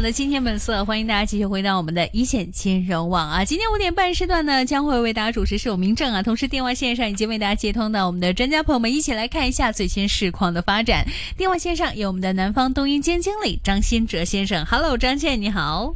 [0.00, 3.44] 网的今天本色，欢迎大家继续回到我们的一线金融网啊！
[3.44, 11.06] 今天五点半时段呢，将会为大家主持是我明正啊，同时电话线上已经为大家接通到我们的专家朋友们，一起来看一下最新市况的发展。
[11.36, 15.94] 电话线上有我们的南方东英兼经理张新哲先生，Hello，张建你好。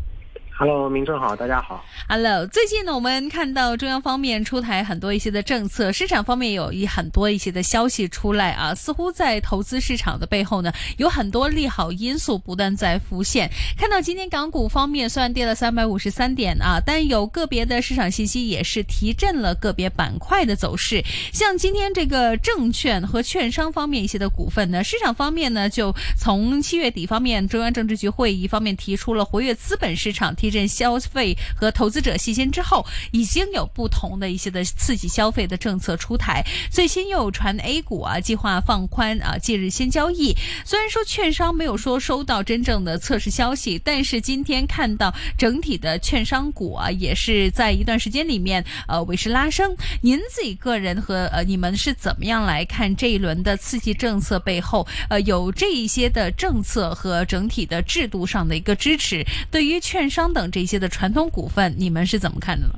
[0.57, 1.85] Hello，明正好，大家好。
[2.09, 13.51] Hello，最近呢，我们看到中央方面出台很多一些的政策，市场方面有一很多一些的消息出来啊，似乎在投资市场的背后呢，有很多利好因素不断在浮现。
[13.77, 21.03] 看到今天港股方面虽然跌了三百五十三点啊，但有个别的市场信息也是提振了个别板块的走势。
[21.33, 30.33] 像今天这个证券和券商方面一些的股份呢，市场方面呢，就从七月底方面中央政治局会议方面提出了活跃资本市场。
[30.45, 36.45] 提振消费和投资者信心之后，已经有不同的一些的刺激消费的政策出台。
[36.71, 40.37] 最新又有传 A 股啊计划放宽啊借日先交易。
[40.67, 49.75] 虽然说券商没有说收到真正的测试消息，但是今天看到整体的券商股啊也是在一段时间里面呃维持拉升。
[50.03, 59.25] 您自己个人和呃你们是怎么样来看这一轮的刺激政策背后呃有这一些的政策和整体的制度上的一个支持？
[59.51, 60.34] 对于券商。
[60.35, 62.75] 等这些的传统股份，你们是怎么看的呢？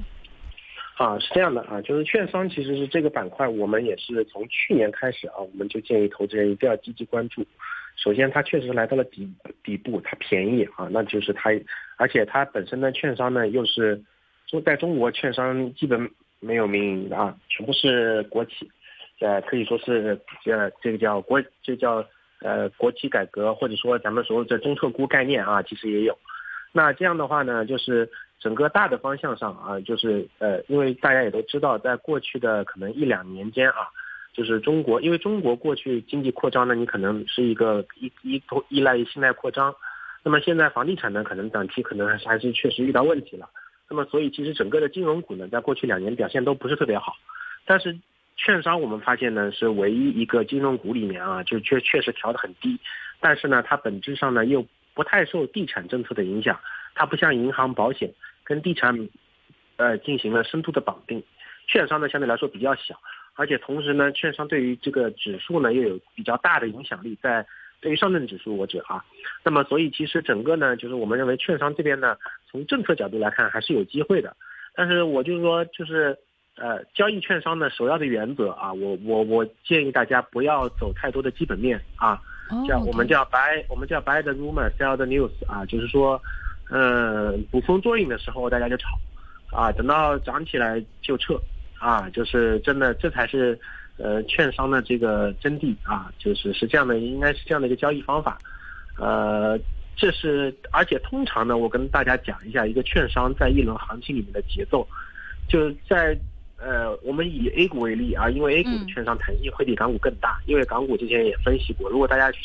[0.99, 7.45] 啊，是这样的啊，就是券商其实是这个板块，我们也是从去年开始啊，我们就建议投资人一定要积极关注。
[7.97, 9.31] 首先，它确实来到了底
[9.63, 11.51] 底部，它便宜啊，那就是它，
[11.97, 14.01] 而且它本身的券商呢，又是
[14.47, 18.71] 说在中国券商基本没有民营的啊，全部是国企，
[19.21, 22.03] 呃，可以说是呃这个叫国，这叫
[22.41, 26.17] 呃国企改革，或者说咱们说的中特估概念啊，其实也有。
[26.77, 28.07] 那这样的话呢，就是
[28.39, 33.89] 整个大的方向上啊，就是呃，因为大家也都知道，在过去的可能一两年间啊，
[34.35, 39.75] 就是中国，因为中国过去经济扩张呢，你可能是一个依依托依赖于信贷扩张，
[40.23, 43.49] 那么现在房地产呢，可能短期可能还是还是确实遇到问题了，
[43.89, 47.15] 那么所以其实整个的金融股呢，在过去两年表现都不是特别好，
[47.65, 47.97] 但是
[48.37, 52.79] 券商我们发现呢，是唯一一个金融股里面啊，就确确实调得很低，
[53.19, 54.63] 但是呢，它本质上呢又。
[54.97, 56.59] 不太受地产政策的影响，
[56.95, 58.13] 它不像银行、保险
[58.43, 59.09] 跟地产，
[59.77, 61.23] 呃，进行了深度的绑定。
[61.69, 62.99] 券商呢相对来说比较小，
[63.35, 67.47] 而且同时呢，券商对于这个指数呢又有比较大的影响力，在
[67.81, 69.05] 对于上证指数我指啊。
[69.45, 72.17] 那么所以其实整个呢，就是我们认为券商这边呢，
[72.51, 74.35] 从政策角度来看还是有机会的。
[74.75, 76.17] 但是我就是说，就是
[76.57, 82.21] 呃，交易券商的首要的原则啊，我我我建议大家不要走太多的基本面啊。
[82.65, 86.23] 叫我们叫 buy，我们叫 buy the rumor，sell the news 啊，就是说，
[86.71, 88.87] 嗯，捕风捉影的时候大家就炒，
[89.51, 91.35] 啊，等到涨起来就撤，
[91.81, 93.59] 啊，就是真的这才是，
[93.97, 98.39] 呃，券商的这个真谛啊，就是是这样的，应该是这样的一个交易方法，
[98.97, 99.59] 呃，
[99.97, 104.87] 这是而且通常呢，我跟大家讲一下一个券商在一轮行情里面的节奏，
[105.49, 106.17] 就在。
[106.59, 110.41] 呃，我们以 A 股为例啊，因为 A 股的券商弹性会比港股更大。
[110.47, 112.39] 因为港股之前也分析过，如果大家去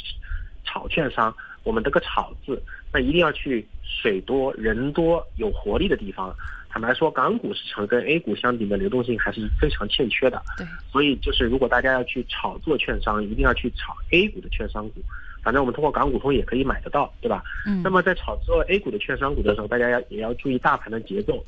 [0.63, 1.33] 炒券商，
[1.63, 2.61] 我们这个“炒”字，
[2.91, 6.35] 那一定要去水多人多有活力的地方。
[6.69, 10.41] 坦白说，港股市场跟 A 股相比的流动性还是非常欠缺的。
[10.57, 15.01] 对，所以就是如果大家要去炒作券商，一定要去炒 A 股的券商股。
[15.41, 17.43] 反正我们通过港股通也可以买得到，对吧？
[17.65, 17.81] 嗯。
[17.83, 21.43] 那么在炒作 A 股的券商股的时候，大家要也要注意大盘的节奏。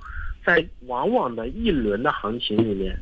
[0.46, 2.98] 在往往的一轮的行情里面，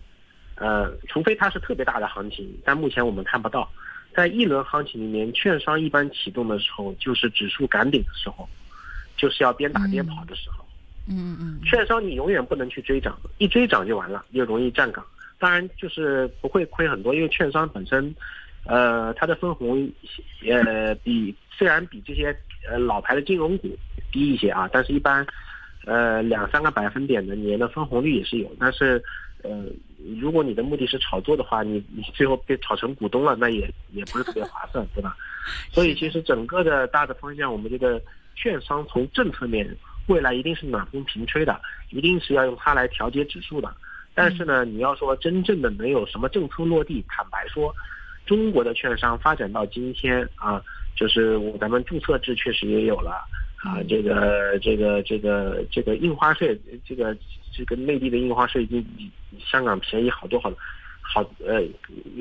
[0.55, 3.69] 呃，除非它是特别大的行情，但目前我们看不到。
[4.13, 8.47] 在一轮行情里面，券商一般启动的时候，就是指数赶顶的时候，
[9.15, 10.65] 就是要边打边跑的时候。
[11.07, 11.61] 嗯嗯。
[11.63, 15.05] 券商你永远不能去追涨，一追涨就完了，又容易站岗。
[15.39, 18.13] 当然就是不会亏很多，因为券商本身，
[18.65, 19.89] 呃，它的分红，
[20.45, 22.37] 呃，比虽然比这些
[22.69, 23.75] 呃老牌的金融股
[24.11, 25.25] 低一些啊，但是一般。
[25.85, 29.03] 呃，两三个百分点的年的分红率也是有，但是，
[29.41, 29.65] 呃，
[30.19, 35.15] 如果你的目的是炒作的话，你你最后被炒成股东了，那也也不是特别划算，对吧？
[35.73, 37.99] 所以其实整个的大的方向，我们这个
[38.35, 39.75] 券商从政策面
[40.05, 43.73] 未来一定是暖风平吹的，一定是要用它来调节指数的。
[44.13, 47.73] 但是呢，你要说真正的能有什么政策落地，坦白说，
[48.25, 50.61] 中国的券商发展到今天啊，
[50.95, 53.25] 就是咱们注册制确实也有了。
[53.63, 57.15] 啊，这个这个这个这个印花税，这个
[57.53, 60.57] 这个内地的印花税已经比香港便宜好多好多，
[61.03, 61.61] 好呃，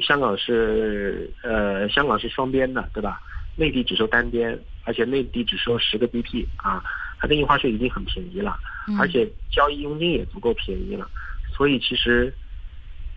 [0.03, 3.23] 香港是呃香港是双边的，对吧？
[3.57, 6.85] 内地只收单边，而且内地只收十个 BP 啊，
[7.19, 8.59] 它的印花税已经很便宜了，
[8.99, 11.09] 而且交易佣金也足够便宜了，
[11.57, 12.31] 所以其实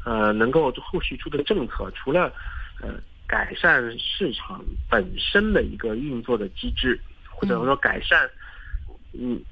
[0.05, 2.33] 呃能够后续出的政策，除了
[2.79, 2.95] 呃
[3.27, 6.97] 改善市场本身的一个运作的机制。
[7.45, 8.29] 或者说改善，
[9.13, 9.43] 嗯，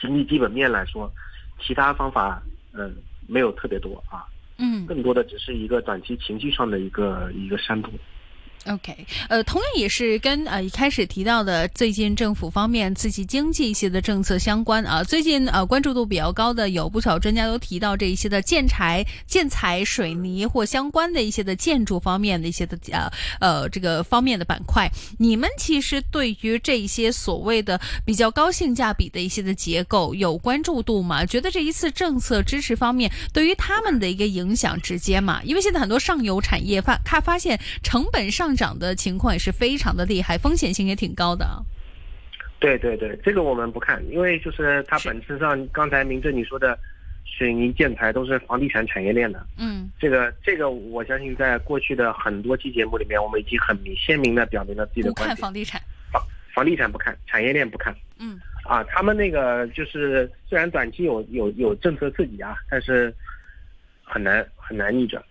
[0.00, 1.12] 经济基本面来说，
[1.60, 2.96] 其他方法嗯
[3.26, 4.26] 没有特别多啊，
[4.58, 7.92] 嗯，更多的只是一个短期情绪上的一个一个煽动。
[8.68, 15.04] OK，呃，同样也是跟呃一开始提到的最近政府方面刺激经济一些的政策相关啊。
[15.04, 23.08] 最近呃关注度比较高的有不少专家都提到这一些的建材、建材、水泥或相关的一些的建筑方面的一些的呃
[23.40, 24.90] 呃这个方面的板块。
[25.16, 31.24] 你们其实对于这一些所谓的比较高性价比的一些的结构有关注度吗？
[31.24, 35.40] 觉得这一次政策支持方面对于他们的一个影响直接吗？
[35.44, 38.55] 因为现在很多上游产业发看发现成本上。
[38.56, 41.46] 涨的情况也是非常的厉害，风险性也挺高的。
[42.58, 46.76] 对对对，这个我们不看，因为就是它本质上，刚才明正你说的
[47.24, 49.46] 水泥建材都是房地产产业链的。
[49.58, 55.36] 嗯，这个这个，我相信在过去的很多期节目里面，我们已经很明鲜明的表明了自己的观点。
[55.36, 55.80] 不看房地产，
[56.10, 56.22] 房
[56.54, 57.94] 房地产不看，产业链不看。
[58.18, 63.14] 嗯，啊，他们那个就是虽然短期有有有政策刺激啊，但是
[64.02, 65.22] 很难很难逆转。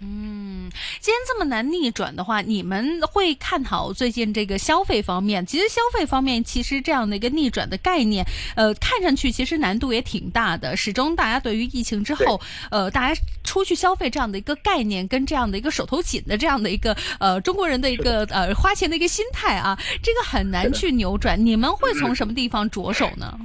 [0.00, 5.44] 嗯，既然这么难逆转的话，你们会看好最近这个消费方面？
[5.44, 8.24] 其实消费方面，其实这样的一个逆转的概念，
[8.54, 10.76] 呃，看上去其实难度也挺大的。
[10.76, 12.40] 始终大家对于疫情之后，
[12.70, 21.44] 呃，大家出去消费这样的一个概念，跟这样的一个手头紧的这样的一个呃中国人的一个呃花钱的一个心态啊，这个很难去扭转。
[21.44, 23.36] 你们会从什么地方着手呢？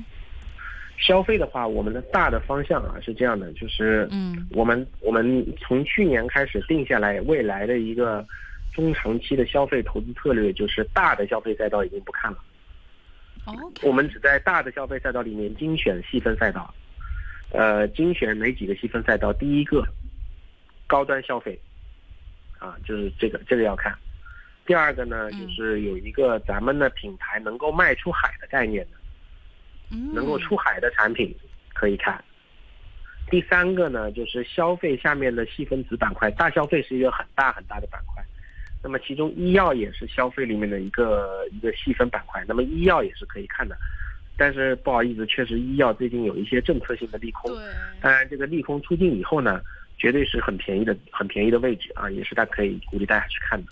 [0.98, 8.26] 消费的话，我们的大的方向啊是这样的，就是嗯，我们我们从去年开始定下来未来的一个
[8.74, 12.38] 中长期的消费投资策略，就是大的消费赛道已经不看了。
[13.82, 16.74] 我们只在大的消费赛道里面精选细分赛道，
[17.52, 19.34] 呃，精选哪几个细分赛道？
[19.34, 19.86] 第一个，
[20.88, 21.60] 高端消费，
[22.60, 23.94] 啊，就是这个这个要看。
[24.66, 29.03] 第二个呢，就是有一个咱们的品牌能够卖出海的概念的。
[30.14, 31.36] 能够出海的产品
[31.74, 32.24] 可以看。
[33.30, 38.24] 第三个呢，就是消费下面的细分子板块，大消费是一个很大很大的板块。
[38.84, 42.44] 那么其中医药也是消费里面的一个一个细分板块。
[42.48, 43.78] 那么医药也是可以看的，
[44.38, 47.50] 但是不好意思，确实医药最近有一些政策性的利空。
[47.50, 47.64] 对。
[48.02, 49.62] 当然，这个利空出尽以后呢，
[49.98, 53.72] 绝对是很便宜的、很便宜的位置啊，也是大家可以鼓励大家去看的。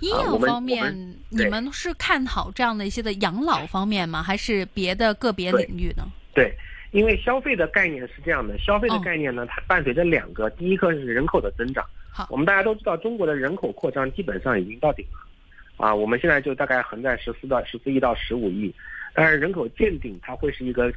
[0.00, 4.22] 医药方面，你们是看好这样的一些的养老方面吗？
[4.22, 6.04] 还是别的个别领域呢？
[6.34, 6.52] 对，
[6.90, 11.84] 因为消费的概念是这样的，消费的概念呢，它伴随着两个，第一个是人口的增长。
[12.10, 18.74] 好，我们大家都知道，中国的人口扩张基本上已经到顶了，啊，我们现在就大概横在十四到十四亿到十五亿，
[19.14, 20.92] 但是人口见顶，它会是一个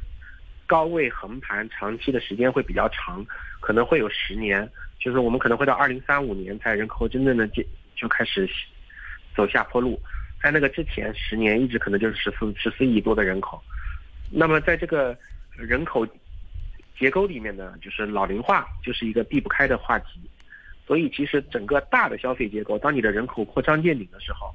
[0.66, 3.24] 高位横盘，长期的时间会比较长，
[3.60, 4.68] 可能会有十年，
[4.98, 7.62] 就是我们可能会到二零三五年才人口真正的就
[7.94, 8.48] 就开始
[9.34, 10.00] 走下坡路，
[10.42, 13.62] 在那个之前十年一直可能就是十四十四亿多的人口，
[14.30, 15.16] 那么在这个
[15.56, 16.06] 人口
[16.98, 20.20] 结构里面呢，就是老龄化就是一个避不开的话题，
[20.86, 24.54] 所以其实整个大的消费结构，当你的人口扩张见顶的时候，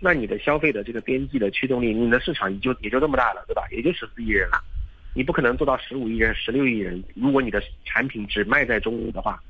[0.00, 3.66] 那你的消费的这个边际的驱动力，你的市场也就也就这么大了，对吧？
[3.70, 4.62] 也就十四亿人了，
[5.18, 9.42] 你不可能做到十五亿人、十六亿人，如果你的产品只卖在中国的话。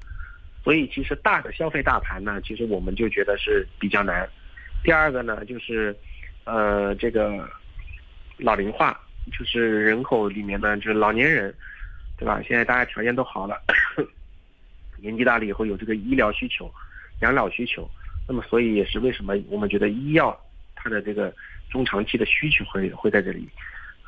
[0.64, 4.26] 所以其实大的消费大盘呢，其实我们就觉得是比较难。
[4.82, 5.94] 第二个呢，就是，
[6.44, 7.46] 呃，这个
[8.38, 8.98] 老龄化，
[9.30, 11.54] 就是人口里面呢，就是老年人，
[12.16, 12.40] 对吧？
[12.48, 13.60] 现在大家条件都好了，
[14.96, 16.72] 年纪大了以后有这个医疗需求、
[17.20, 17.86] 养老需求，
[18.26, 20.34] 那么所以也是为什么我们觉得医药
[20.74, 21.30] 它的这个
[21.68, 23.46] 中长期的需求会会在这里。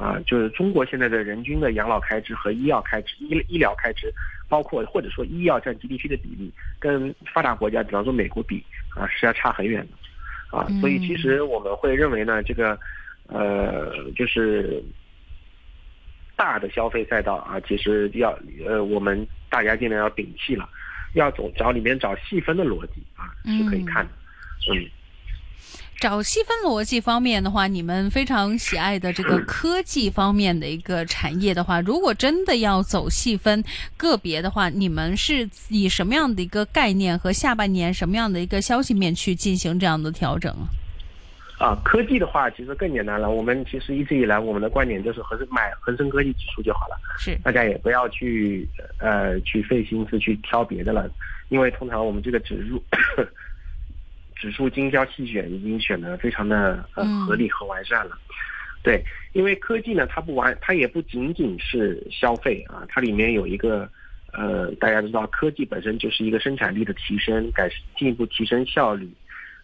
[0.01, 4.11] 啊，就是中国现在的人均的养老开支和医药开支、医医疗开支，
[4.49, 8.65] 包括或者说医药占 GDP 的比例，跟发达国家，比方说美国比
[8.95, 12.81] 啊，是要差很远的，啊，所以其实我们会认为呢，这个，
[13.27, 14.83] 呃，就是
[16.35, 18.31] 大的消费赛道啊，其实要
[18.67, 20.67] 呃，我们大家尽量要摒弃了，
[21.13, 24.13] 要走找里面找细分的逻辑啊，是可以看的，
[24.73, 24.89] 嗯。
[26.01, 33.63] 找细分逻辑方面的话，你们非常喜爱的这个科技方面的一个产业的话，如果真的要走细分
[33.99, 40.65] 个别的话，你们是以什么样的一个概念和下半年什么样的一个消息面去进行这样的调整啊？
[41.59, 43.29] 啊，科技的话其实更简单了。
[43.29, 48.67] 我们其实一直以来我们的观点就是恒生买恒生科技指数就好了，是大家也不要去
[48.99, 51.11] 呃去费心思去挑别的了，
[51.51, 52.83] 因为通常我们这个指数
[54.41, 58.17] 指数精挑细选已经选的非常的呃合理和完善了。
[58.83, 59.05] 对，
[59.35, 63.87] 因为科技呢，它不完，它也不仅仅是消费啊，它里面有一个
[64.33, 69.07] 呃，大家知道科技本身就是一个生产力的提升，改进一步提升效率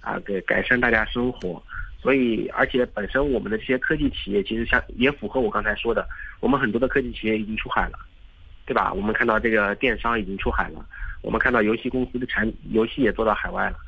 [0.00, 1.62] 啊，给改善大家生活。
[1.99, 6.06] 所以，而且本身我们的这些科技企业，其实像也符合我刚才说的，
[6.40, 7.99] 我们很多的科技企业已经出海了，
[8.66, 8.92] 对吧？
[8.92, 10.85] 我们看到这个电商已经出海了，
[11.23, 13.78] 我们看到游戏公司的产游戏也做到海外了，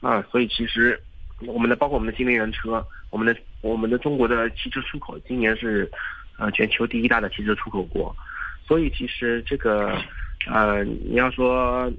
[0.00, 1.00] 啊，所以其实
[1.46, 5.90] 我们的包括我们的新能源车，我们的我们的中国的汽车出口今年是
[6.38, 8.14] 呃全球第一大的汽车出口国，
[8.66, 9.96] 所以其实这个
[10.46, 11.90] 呃你要说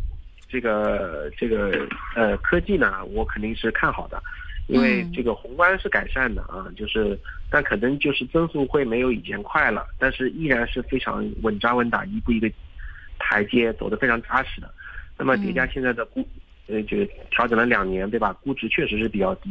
[0.48, 4.22] 这个这个呃科技呢，我肯定是看好的。
[4.68, 12.48] 因为这个宏观是改善的啊，就是，但可能就是增速会没有以前快了，但是依然是非常稳扎稳打，一步一个
[13.18, 14.72] 台阶走得非常扎实的。
[15.18, 16.24] 那么叠加现在的估，
[16.70, 16.98] 呃，就
[17.32, 18.32] 调整了两年，对吧？
[18.42, 19.50] 估值确实是比较低，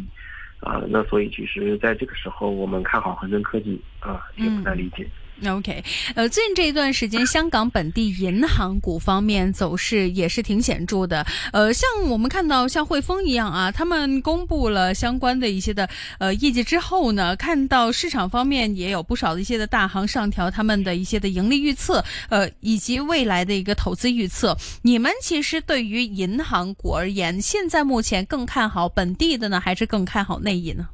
[0.60, 5.10] 啊，那所以其实在这个时候，我们看好恒生科技啊，也不难理解。
[5.47, 5.85] OK，
[6.16, 11.25] 呃，最近这一段时间，香港本地银行股方面走势也是挺显著的。
[11.52, 24.57] 呃，像我们看到像汇丰一样啊，他们公布了相关的一些的呃业绩之后呢，看到市场方面也有不少的一些的大行上调他们的一些的盈利预测，呃，以及未来的一个投资预测。
[24.83, 30.88] 你们其实对于银行股而言，现在目前更看好本地的呢，还是更看好内银呢？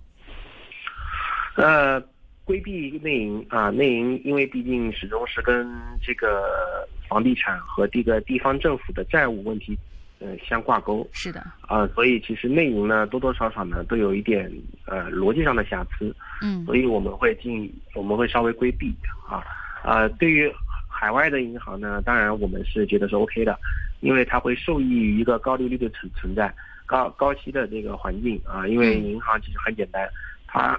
[1.56, 2.02] 呃。
[2.44, 5.66] 规避内营啊，内营因为毕竟始终是跟
[6.02, 9.78] 这个房地产和这个地方政府的债务问题，
[10.18, 11.08] 呃相挂钩。
[11.10, 11.42] 是的。
[11.62, 14.52] 啊，所以其实内营呢多多少少呢都有一点
[14.84, 16.14] 呃逻辑上的瑕疵。
[16.42, 16.64] 嗯。
[16.66, 18.94] 所以我们会进，我们会稍微规避
[19.26, 19.42] 啊
[19.82, 20.06] 啊。
[20.18, 20.52] 对于
[20.86, 23.58] 海外的银行呢，当然我们是觉得是 OK 的，
[24.00, 28.68] 因为它会受益于一个高利率的存存在，高高息的这个环境啊。
[28.68, 30.06] 因为银行其实很简单，
[30.46, 30.78] 它。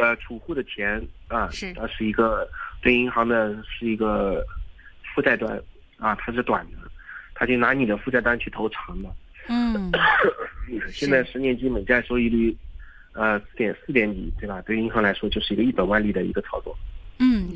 [0.00, 2.48] 呃，储户的钱啊，是它是一个
[2.82, 4.44] 对银行的是一个
[5.14, 5.60] 负债端
[5.98, 6.78] 啊，它是短的，
[7.34, 9.14] 他就拿你的负债端去投长的。
[9.48, 9.92] 嗯，
[10.90, 12.56] 现在十年期美债收益率，
[13.12, 14.60] 呃，四点四点几，对吧？
[14.62, 16.76] 对银行来说，就是一个一本万利的一个操作。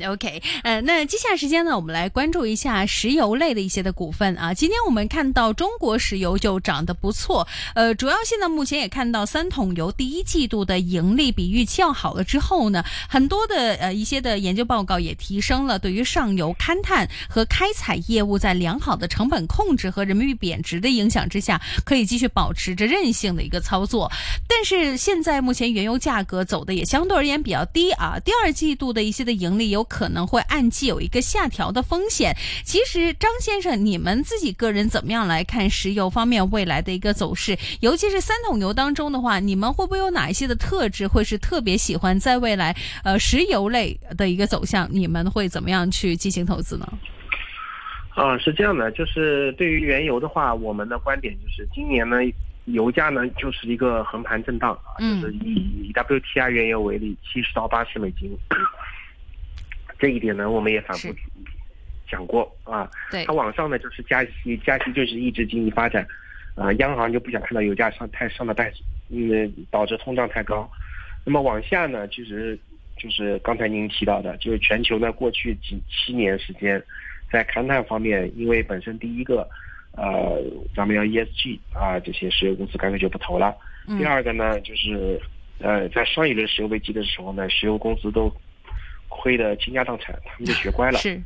[0.05, 4.53] ，OK，呃，那接下来时间呢，我们来关注一下石油类的一些的股份啊。
[4.53, 24.11] 今天我们看到中国石油就涨得不错，呃，主要现在目前也看到三桶油第一季度的盈利比预期要好了之后呢，很多的呃一些的研究报告也提升了对于上游勘探和开采业务在良好的成本控制和人民币贬值的影响之下，可以继续保持着韧性的一个操作。
[24.47, 32.35] 但是现在目前原油价格走的也相对而言比较低啊，第二季度的一些的盈利有可能会按季有一个下调的风险。
[32.63, 37.57] 其实张先生，你们自己个人怎么样来看石油方面未来的一个走势？
[37.81, 44.87] 尤其是三桶油当中的话，你们会不会有哪一些的特质会是特别喜欢在未来呃石油类的一个走向？
[44.91, 46.87] 你们会怎么样去进行投资呢？
[48.15, 52.17] 啊，是这样的，就是对于原油的话，我们的观点就是今年呢，
[52.65, 55.55] 油价呢就是一个横盘震荡啊，就是以
[55.87, 58.29] 以 WTI 原油为例，七十到八十美金。
[59.99, 61.13] 这一点呢，我们也反复
[62.09, 62.89] 讲过啊。
[63.11, 66.07] 对，它往上呢就是加息，加息就是抑制经济发展，
[66.55, 68.71] 啊，央行就不想看到油价上太上的太，
[69.09, 70.67] 嗯，导致通胀太高。
[71.25, 72.57] 那么往下呢，其实
[72.97, 76.81] 就是刚才您提到的，就是全球呢过去几七年时间，
[77.29, 79.45] 在勘探方面，因为本身第一个，
[79.97, 80.41] 呃，
[80.73, 83.53] 咱们要 ESG 啊，这些石油公司干脆就不投了。
[83.97, 85.19] 第二个呢，就是
[85.59, 88.33] 呃，在上一轮石油危机的时候呢，石油公司都。
[89.19, 90.99] 亏的倾家荡产，他们就学乖了。
[90.99, 91.21] 是，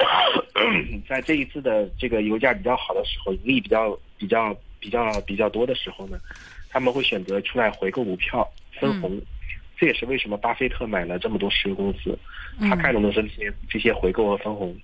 [1.08, 6.18] 在这一次的这个油价比较好的时候，盈利比较比较比较比较多的时候呢，
[6.68, 8.46] 他们会选择出来回购股票
[8.78, 9.18] 分红。
[9.78, 12.18] 这也是为什么巴菲特买了这么多石油公司，
[12.60, 14.76] 他看中的是这些这些回购和分红。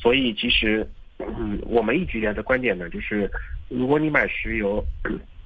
[0.00, 0.86] 所以其实，
[1.18, 3.30] 嗯，我们一直以来的观点呢，就是
[3.68, 4.84] 如果你买石油，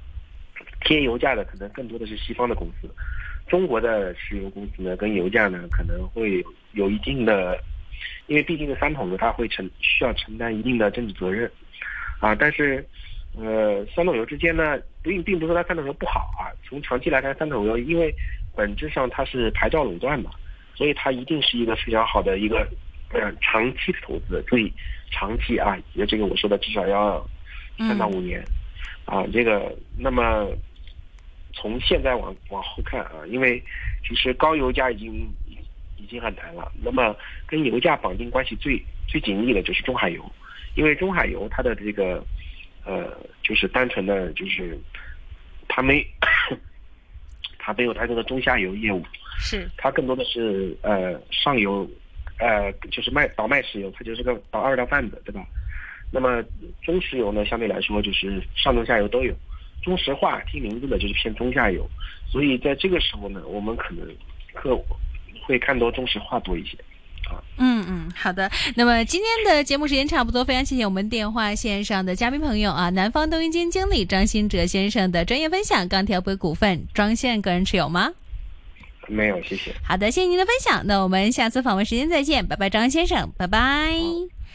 [0.84, 2.90] 贴油价的可能更多的是西方的公司。
[3.46, 7.62] 中国的石油公司呢，跟油价呢可能会有一定的，
[8.26, 11.50] 因为毕竟是三桶油，它会承需要承担一定的政治责任，
[12.18, 12.82] 啊，但是，
[13.36, 16.48] 呃，三桶油之间呢，并并不是说它三桶油不好啊。
[16.64, 18.14] 从长期来看，三桶油因为
[18.56, 20.30] 本质上它是牌照垄断嘛，
[20.74, 22.66] 所以它一定是一个非常好的一个，
[23.10, 24.42] 呃，长期的投资。
[24.46, 24.72] 注意，
[25.10, 25.76] 长期啊，
[26.08, 27.22] 这个我说的至少要
[27.78, 28.42] 三到五年，
[29.04, 30.48] 啊，这个那么。
[31.52, 33.62] 从现在往往后看啊，因为
[34.06, 35.12] 其实高油价已经
[35.46, 35.58] 已
[35.96, 36.70] 已经很难了。
[36.82, 37.14] 那么
[37.46, 40.24] 跟油价绑定关系最最紧密的就是中海油，
[40.74, 42.24] 因为中海油它的这个
[42.84, 44.78] 呃就是单纯的就是
[45.68, 46.06] 它没
[47.58, 49.04] 它没有太多的中下游业务，
[49.38, 51.88] 是它更多的是呃上游
[52.38, 55.46] 呃就是卖倒卖石油，它就是个倒二道贩子，对吧？
[56.10, 56.42] 那么
[56.82, 59.34] 中石油呢，相对来说就是上中下游都有。
[59.82, 61.88] 中石化听名字呢就是偏中下游，
[62.30, 64.06] 所以在这个时候呢，我们可能
[64.54, 64.78] 客
[65.46, 66.76] 会看到中石化多一些。
[67.30, 68.50] 啊，嗯嗯，好的。
[68.74, 75.88] 那么今天的节目时间差不多，非常谢谢我们电话线上的嘉宾朋友啊，南方东云基金经理张新哲先生的专业分享。
[75.88, 78.12] 钢铁股股份，庄先个人持有吗？
[79.08, 79.72] 没有，谢谢。
[79.84, 80.84] 好的，谢谢您的分享。
[80.86, 83.92] 那我们下次访问时间再见，拜拜，张先生，拜拜，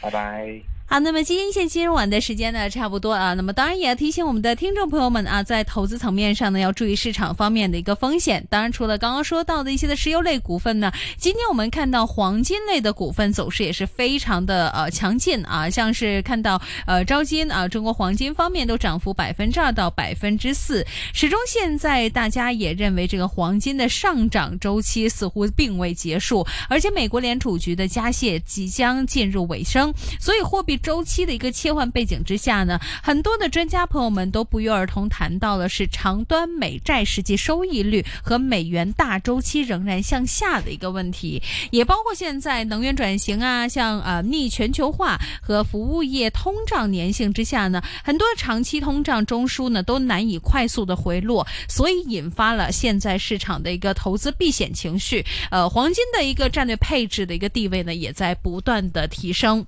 [0.02, 0.77] 拜拜。
[0.90, 3.34] 好，那么今天一线金融网的时间呢，差不多啊。
[3.34, 8.42] 那么当然也要提醒我们的听众朋友们啊，在投资层面上呢，要注意市场方面的一个风险。
[8.48, 20.82] 当然，除了刚刚说到的一些的石油类股份呢，今天我们看到黄金类的股份走势也是非常的呃强劲啊，像是看到呃招金啊，中国黄金方面都涨幅百分之二到百分之四。
[21.12, 30.77] 始终现在大家也认为这个黄金的上涨周期似乎并未结束，而且美国联储局的加息即将进入尾声，所以货币。
[30.78, 59.66] 周期的一个切换背景之下呢，很多的专家朋友们都不约而同谈到了是长端美债实际收益率和美元大周期仍然向下的一个问题，也包括现在能源转型啊，像呃逆全球化和服务业通胀粘性之下呢，很多长期通胀中枢呢都难以快速的回落，所以引发了现在市场的一个投资避险情绪，呃，黄金的一个战略配置的一个地位呢也在不断的提升。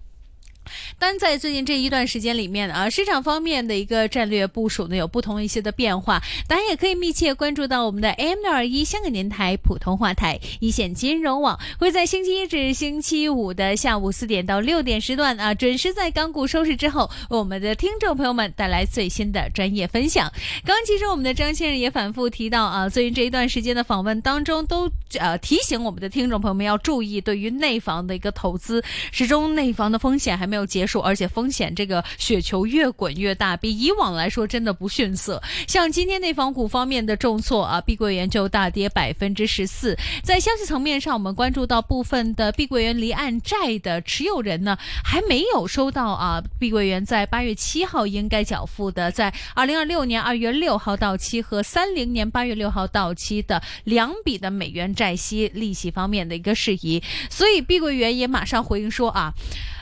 [0.98, 6.20] 但在最近这一段时间里面啊，市场方面的一个战略部署呢，有不同一些的变化。
[6.46, 20.30] 大家也可以密切关注到我们的 M 六二一香港电台普通话台一线金融网，会在星期一至星期五的下午四点到六点时段啊，准时在港股收市之后，为我们的听众朋友们带来最新的专业分享。
[20.64, 30.70] 刚刚其实我们的张先生也反复提到啊，最近这一段时间的访问当中，都呃提醒我们的听众朋友们要注意对于内房的一个投资，始终内房的风险还没有有。
[30.70, 35.42] 结束，而且风险这个雪球越滚越大，比以往来说真的不逊色。
[35.66, 39.96] 像今天内房股方面的重挫啊，碧桂园就大跌百分之十四。
[40.22, 57.02] 在消息层面上，我们关注到部分的碧桂园离岸债的持有人呢，还没有收到啊，碧桂园在八月七号应该缴付的，在二零二六年二月六号到期和三零年八月六号到期的两笔的美元债息利息方面的一个事宜。
[57.28, 59.34] 所以碧桂园也马上回应说啊。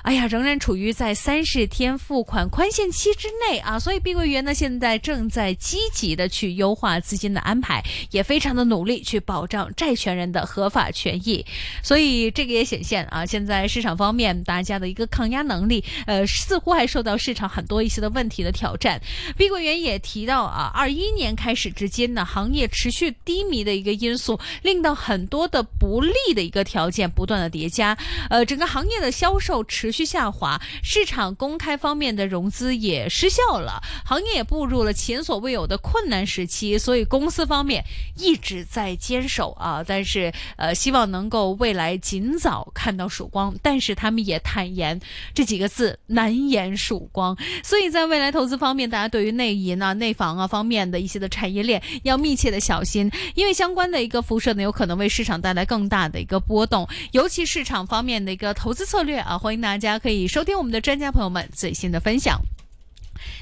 [0.09, 11.45] 哎呀，仍然处于在三十天付款宽限期之内啊，所以碧桂园呢现在正在积极的去优化资金的安排，也非常的努力去保障债权人的合法权益。
[11.83, 18.99] 所以这个也显现啊，现在市场方面大家的一个抗压能力，呃，似乎还受到市场很多一些的问题的挑战。
[19.37, 27.95] 碧桂园也提到啊，二一年开始至今呢，行业持续低迷的一个因素，令到很多的不利的一个条件不断的叠加，
[28.31, 29.98] 呃，整个行业的销售持续。
[29.99, 37.83] 续下滑，市场公开方面的融资也失效了，行业也步入了前所未有的困难时期，所以公司方面
[38.17, 45.01] 一直在坚守啊，但是呃，希望能够未来尽早看到曙光，但是他们也坦言
[45.35, 59.78] 这几个字难言曙光，所以在未来投资方面，大家对于内银啊、内房啊方面的一些的产业链要密切的小心，因为相关的一个辐射呢，有可能为市场带来更大的一个波动，尤其市场方面的一个投资策略啊，欢迎大家。
[59.79, 62.41] 大家可以收听我们的专家朋友们最新的分享。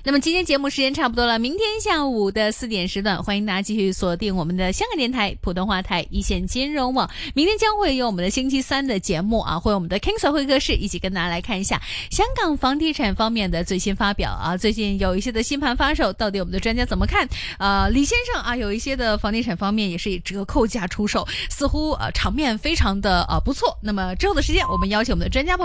[0.02, 7.10] 那么今天节目时间差不多了，明天下午的四点时段，欢迎大家继续锁定我们的香港电台普通话台一线金融网。
[7.34, 14.56] 明天将会有我们的星期三的节目啊，会有我们的 King Sir 会客室，一起跟大家来看一下香港房地产方面的最新发表啊。
[14.56, 17.28] 最近有一些的新盘发售，到底我们的专家怎么看？
[17.58, 23.76] 呃，李先生啊，有一些的房地产方面也是以折扣价出售，似乎呃场面非常的呃不错。
[23.82, 25.64] 那么之后的时间，我们邀请我们的专家朋